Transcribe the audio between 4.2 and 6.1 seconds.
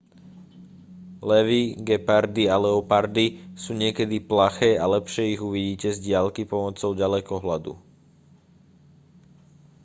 plaché a lepšie ich uvidíte z